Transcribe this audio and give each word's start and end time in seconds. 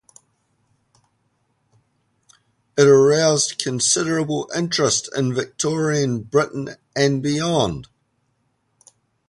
It 2.75 2.87
aroused 2.87 3.59
considerable 3.59 4.49
interest 4.55 5.09
in 5.15 5.35
Victorian 5.35 6.23
Britain 6.23 6.69
and 6.95 7.21
beyond. 7.21 7.87